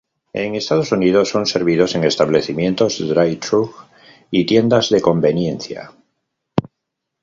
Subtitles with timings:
[0.33, 3.71] En Estados Unidos son servidos en establecimientos de Drive-through
[4.31, 5.91] y tiendas de conveniencia.